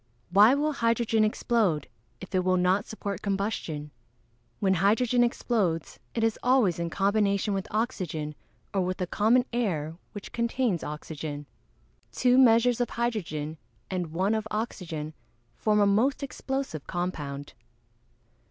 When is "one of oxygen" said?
14.07-15.13